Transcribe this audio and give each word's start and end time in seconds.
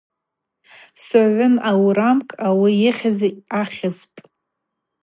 Согъвым 1.05 1.55
аурамкӏ 1.69 2.33
ауи 2.47 2.71
йыхьыз 2.83 3.19
ахьызпӏ. 3.61 4.17